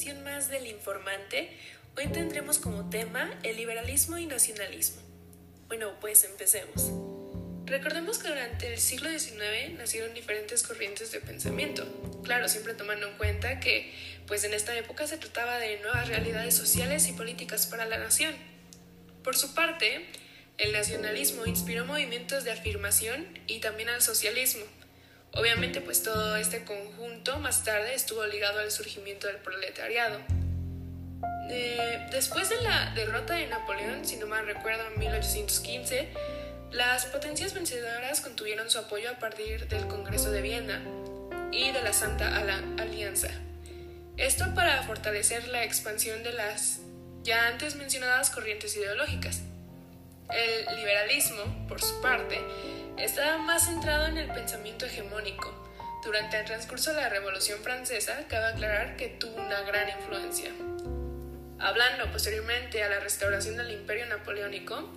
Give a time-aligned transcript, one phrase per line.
[0.00, 1.54] emisión más del Informante.
[1.94, 5.02] Hoy tendremos como tema el liberalismo y nacionalismo.
[5.68, 6.90] Bueno, pues empecemos.
[7.66, 11.86] Recordemos que durante el siglo XIX nacieron diferentes corrientes de pensamiento.
[12.24, 13.92] Claro, siempre tomando en cuenta que,
[14.26, 18.34] pues en esta época se trataba de nuevas realidades sociales y políticas para la nación.
[19.22, 20.06] Por su parte,
[20.56, 24.64] el nacionalismo inspiró movimientos de afirmación y también al socialismo.
[25.34, 30.18] Obviamente, pues todo este conjunto más tarde estuvo ligado al surgimiento del proletariado.
[32.10, 36.08] después de la derrota de Napoleón, si no mal recuerdo, en 1815,
[36.72, 40.80] las potencias vencedoras contuvieron su apoyo a partir del Congreso de Viena
[41.50, 42.36] y de la Santa
[42.78, 43.28] Alianza.
[44.16, 46.80] Esto para fortalecer la expansión de las
[47.22, 49.40] ya antes mencionadas corrientes ideológicas.
[50.32, 52.38] El liberalismo, por su parte,
[53.04, 55.52] estaba más centrado en el pensamiento hegemónico.
[56.04, 60.50] Durante el transcurso de la Revolución Francesa, cabe aclarar que tuvo una gran influencia.
[61.58, 64.90] Hablando posteriormente a la restauración del Imperio Napoleónico,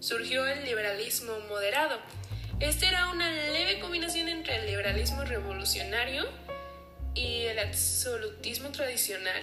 [0.00, 1.98] surgió el liberalismo moderado.
[2.60, 6.28] Este era una leve combinación entre el liberalismo revolucionario
[7.14, 9.42] y el absolutismo tradicional.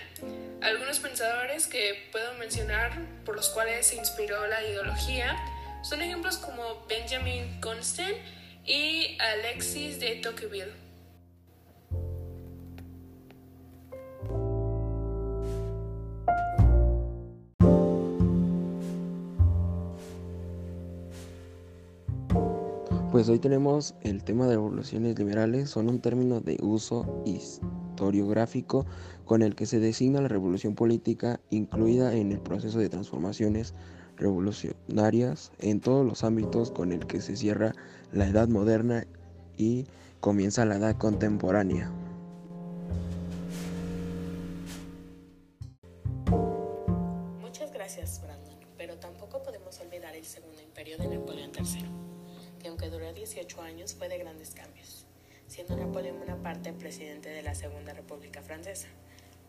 [0.61, 2.91] Algunos pensadores que puedo mencionar
[3.25, 5.37] por los cuales se inspiró la ideología
[5.85, 8.17] son ejemplos como Benjamin Constant
[8.65, 10.73] y Alexis de Tocqueville.
[23.11, 28.87] Pues hoy tenemos el tema de revoluciones liberales, son un término de uso historiográfico
[29.23, 33.75] con el que se designa la revolución política incluida en el proceso de transformaciones
[34.17, 37.73] revolucionarias en todos los ámbitos con el que se cierra
[38.11, 39.05] la edad moderna
[39.57, 39.85] y
[40.19, 41.91] comienza la edad contemporánea.
[47.41, 52.05] Muchas gracias, Brandon, pero tampoco podemos olvidar el segundo imperio de Napoleón III
[52.65, 55.05] que aunque duró 18 años fue de grandes cambios,
[55.45, 58.87] siendo Napoleón Bonaparte presidente de la Segunda República Francesa.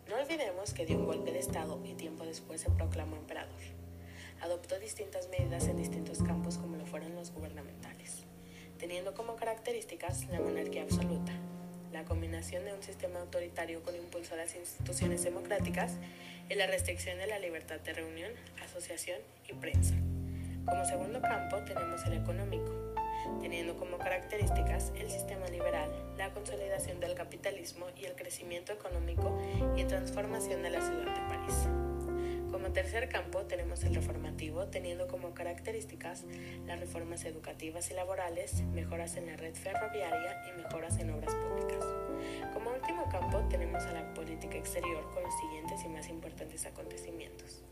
[0.07, 3.76] No olvidemos que dio un golpe de Estado y tiempo después se proclamó emperador.
[4.47, 8.23] Adoptó distintas medidas en distintos campos como lo fueron los gubernamentales,
[8.79, 11.33] teniendo como características la monarquía absoluta,
[11.93, 15.95] la combinación de un sistema autoritario con impulso a las instituciones democráticas
[16.49, 18.31] y la restricción de la libertad de reunión,
[18.65, 19.19] asociación
[19.49, 19.97] y prensa.
[20.65, 22.73] Como segundo campo tenemos el económico,
[23.43, 29.37] teniendo como características el sistema liberal, la consolidación del capitalismo y el crecimiento económico
[29.77, 31.96] y transformación de la ciudad de París.
[32.57, 36.25] Como tercer campo tenemos el reformativo, teniendo como características
[36.67, 41.85] las reformas educativas y laborales, mejoras en la red ferroviaria y mejoras en obras públicas.
[42.55, 47.63] Como último campo tenemos a la política exterior con los siguientes y más importantes acontecimientos.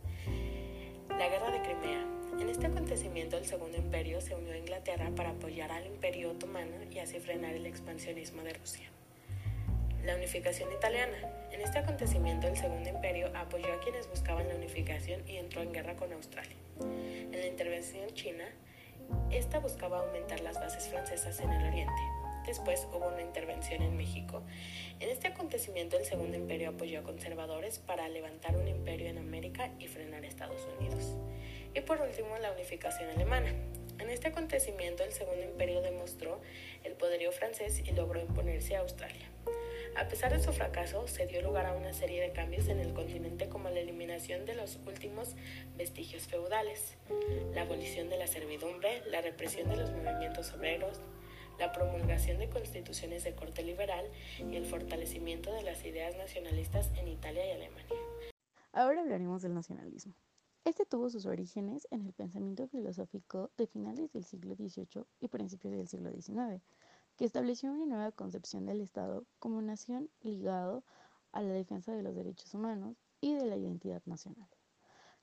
[1.08, 2.06] La Guerra de Crimea,
[2.38, 6.76] en este acontecimiento, el Segundo Imperio se unió a Inglaterra para apoyar al Imperio Otomano
[6.90, 8.93] y así frenar el expansionismo de Rusia.
[10.04, 11.16] La unificación italiana.
[11.50, 15.72] En este acontecimiento, el Segundo Imperio apoyó a quienes buscaban la unificación y entró en
[15.72, 16.56] guerra con Australia.
[16.78, 18.44] En la intervención china,
[19.30, 22.02] esta buscaba aumentar las bases francesas en el oriente.
[22.44, 24.42] Después hubo una intervención en México.
[25.00, 29.70] En este acontecimiento, el Segundo Imperio apoyó a conservadores para levantar un imperio en América
[29.78, 31.16] y frenar a Estados Unidos.
[31.74, 33.54] Y por último, la unificación alemana.
[33.98, 36.42] En este acontecimiento, el Segundo Imperio demostró
[36.82, 39.30] el poderío francés y logró imponerse a Australia.
[39.96, 42.92] A pesar de su fracaso, se dio lugar a una serie de cambios en el
[42.94, 45.36] continente como la eliminación de los últimos
[45.76, 46.96] vestigios feudales,
[47.54, 51.00] la abolición de la servidumbre, la represión de los movimientos obreros,
[51.60, 54.04] la promulgación de constituciones de corte liberal
[54.38, 57.94] y el fortalecimiento de las ideas nacionalistas en Italia y Alemania.
[58.72, 60.16] Ahora hablaremos del nacionalismo.
[60.64, 65.74] Este tuvo sus orígenes en el pensamiento filosófico de finales del siglo XVIII y principios
[65.74, 66.62] del siglo XIX,
[67.16, 70.84] que estableció una nueva concepción del Estado como nación ligado
[71.32, 74.48] a la defensa de los derechos humanos y de la identidad nacional.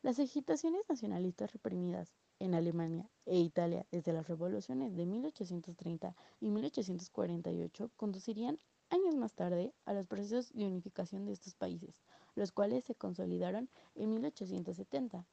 [0.02, 7.92] Las agitaciones nacionalistas reprimidas en Alemania e Italia desde las revoluciones de 1830 y 1848
[7.96, 8.60] conducirían
[8.90, 12.02] años más tarde a los procesos de unificación de estos países,
[12.36, 15.26] los cuales se consolidaron en 1870.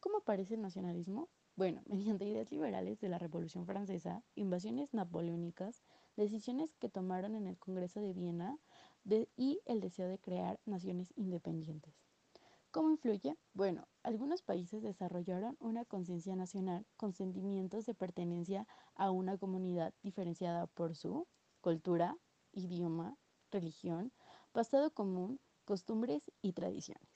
[0.00, 1.28] ¿Cómo aparece el nacionalismo?
[1.58, 5.82] Bueno, mediante ideas liberales de la Revolución Francesa, invasiones napoleónicas,
[6.16, 8.58] decisiones que tomaron en el Congreso de Viena
[9.36, 12.06] y el deseo de crear naciones independientes.
[12.70, 13.36] ¿Cómo influye?
[13.54, 20.66] Bueno, algunos países desarrollaron una conciencia nacional con sentimientos de pertenencia a una comunidad diferenciada
[20.68, 21.28] por su
[21.60, 22.16] cultura,
[22.52, 23.16] idioma,
[23.50, 24.12] religión,
[24.52, 27.07] pasado común costumbres y tradiciones.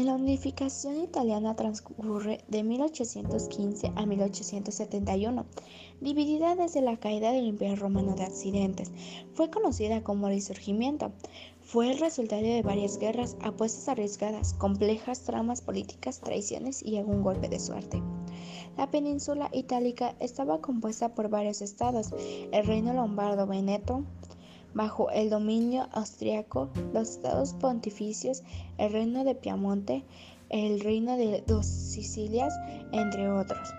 [0.00, 5.44] En la unificación italiana transcurre de 1815 a 1871,
[6.00, 8.84] dividida desde la caída del Imperio Romano de Occidente.
[9.34, 11.12] Fue conocida como Resurgimiento.
[11.60, 17.50] Fue el resultado de varias guerras, apuestas arriesgadas, complejas tramas políticas, traiciones y algún golpe
[17.50, 18.00] de suerte.
[18.78, 22.14] La península itálica estaba compuesta por varios estados,
[22.52, 24.04] el reino lombardo veneto,
[24.74, 28.42] bajo el dominio austriaco, los estados pontificios,
[28.78, 30.04] el reino de Piamonte,
[30.48, 32.54] el reino de dos Sicilias,
[32.92, 33.72] entre otros.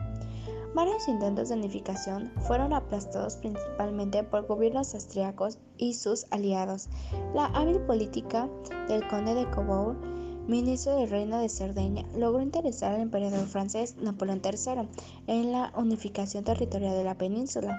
[0.73, 6.87] Varios intentos de unificación fueron aplastados principalmente por gobiernos austriacos y sus aliados.
[7.35, 8.49] La hábil política
[8.87, 10.10] del conde de Cobourg
[10.47, 14.87] ministro del Reino de Cerdeña, logró interesar al emperador francés Napoleón III
[15.27, 17.77] en la unificación territorial de la península,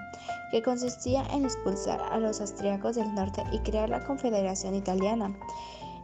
[0.51, 5.37] que consistía en expulsar a los austriacos del norte y crear la Confederación Italiana.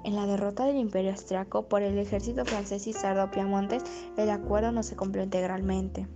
[0.03, 3.83] En la derrota del Imperio Austriaco por el ejército francés y sardo Piamontes,
[4.17, 6.07] el acuerdo no se cumplió integralmente.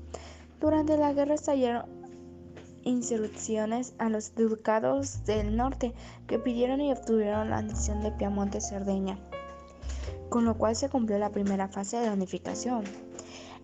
[0.60, 1.86] Durante la guerra estallaron
[2.84, 5.94] insurrecciones a los ducados del norte
[6.28, 9.18] que pidieron y obtuvieron la anexión de Piamonte-Cerdeña
[10.34, 12.86] con lo cual se cumplió la primera fase de la unificación.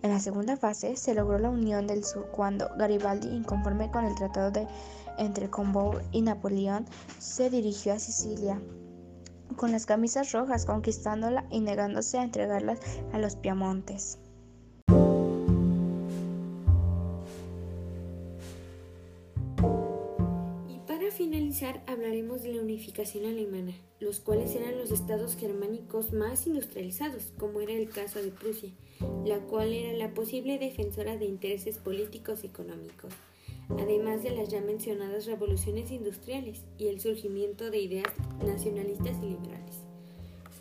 [0.02, 4.14] En la segunda fase se logró la unión del sur cuando Garibaldi, inconforme con el
[4.14, 4.68] tratado de
[5.18, 6.86] entre Combou y Napoleón,
[7.18, 8.62] se dirigió a Sicilia
[9.56, 12.78] con las camisas rojas, conquistándola y negándose a entregarlas
[13.12, 14.20] a los piamontes.
[21.86, 27.72] Hablaremos de la unificación alemana, los cuales eran los estados germánicos más industrializados, como era
[27.72, 28.70] el caso de Prusia,
[29.24, 33.12] la cual era la posible defensora de intereses políticos y económicos,
[33.70, 38.12] además de las ya mencionadas revoluciones industriales y el surgimiento de ideas
[38.44, 39.76] nacionalistas y liberales.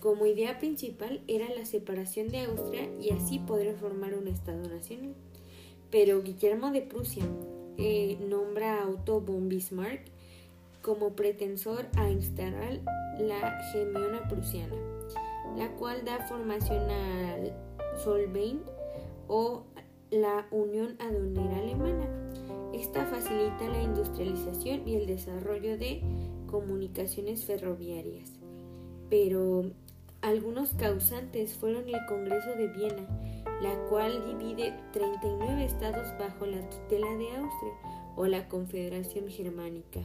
[0.02, 5.14] Como idea principal era la separación de Austria y así poder formar un Estado nacional.
[5.92, 7.26] Pero Guillermo de Prusia
[7.78, 10.02] eh, nombra a Otto von Bismarck
[10.90, 12.80] como pretensor a instalar
[13.20, 14.74] la gemiona prusiana,
[15.56, 17.54] la cual da formación al
[18.04, 18.62] Solvein
[19.28, 19.66] o
[20.10, 22.08] la Unión Aduanera Alemana.
[22.74, 26.02] Esta facilita la industrialización y el desarrollo de
[26.50, 28.32] comunicaciones ferroviarias.
[29.12, 29.66] Pero
[30.22, 33.06] algunos causantes fueron el Congreso de Viena,
[33.62, 37.74] la cual divide 39 estados bajo la tutela de Austria
[38.16, 40.02] o la Confederación Germánica.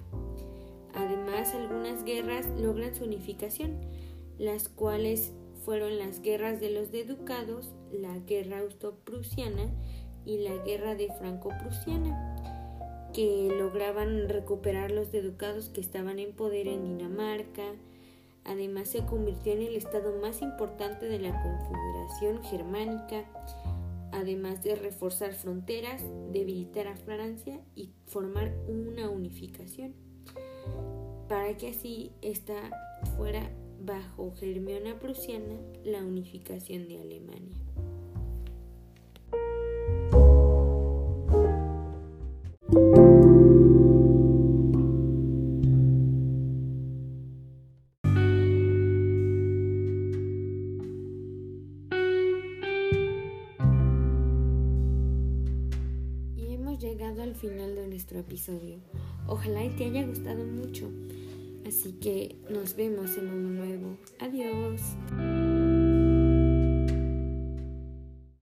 [1.35, 3.81] Además, algunas guerras logran su unificación,
[4.39, 5.33] las cuales
[5.65, 9.69] fueron las guerras de los deducados, la guerra austro-prusiana
[10.25, 16.85] y la guerra de franco-prusiana, que lograban recuperar los deducados que estaban en poder en
[16.85, 17.65] Dinamarca.
[18.45, 23.25] Además, se convirtió en el estado más importante de la Confederación Germánica,
[24.13, 26.01] además de reforzar fronteras,
[26.31, 29.95] debilitar a Francia y formar una unificación
[31.29, 32.55] para que así esta
[33.17, 33.51] fuera
[33.81, 37.57] bajo Germiona Prusiana la unificación de Alemania.
[57.49, 58.79] Final de nuestro episodio.
[59.27, 60.91] Ojalá y te haya gustado mucho.
[61.67, 63.97] Así que nos vemos en uno nuevo.
[64.19, 64.81] Adiós.